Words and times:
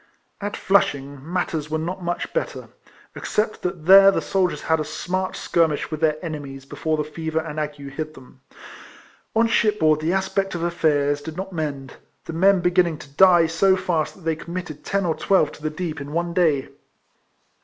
At 0.41 0.57
Flushing 0.57 1.31
matters 1.31 1.69
were 1.69 1.77
not 1.77 2.01
much 2.01 2.33
better, 2.33 2.69
except 3.15 3.61
that 3.61 3.85
there 3.85 4.09
the 4.09 4.19
soldiers 4.19 4.63
had 4.63 4.79
a 4.79 4.83
smart 4.83 5.35
skirmish 5.35 5.91
with 5.91 5.99
their 5.99 6.17
enemies 6.25 6.65
before 6.65 6.97
the 6.97 7.03
fever 7.03 7.37
and 7.37 7.59
ague 7.59 7.79
attacked 7.79 8.15
them. 8.15 8.41
On 9.35 9.45
shipboard 9.45 9.99
the 9.99 10.11
aspect 10.11 10.55
of 10.55 10.63
affairs 10.63 11.21
did 11.21 11.37
not 11.37 11.53
mend; 11.53 11.97
the 12.25 12.33
men 12.33 12.61
beginning 12.61 12.97
to 12.97 13.09
die 13.13 13.45
so 13.45 13.75
fast 13.75 14.15
that 14.15 14.21
they 14.21 14.35
committed 14.35 14.83
ten 14.83 15.05
or 15.05 15.13
twelve 15.13 15.51
to 15.51 15.61
the 15.61 15.69
deep 15.69 16.01
in 16.01 16.13
one 16.13 16.33
day. 16.33 16.69